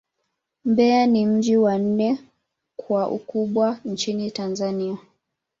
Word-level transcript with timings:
Mbeya 0.65 1.05
ni 1.07 1.25
mji 1.25 1.57
wa 1.57 1.77
nne 1.77 2.19
kwa 2.75 3.09
ukubwa 3.09 3.79
nchini 3.85 4.31
Tanzania. 4.31 4.97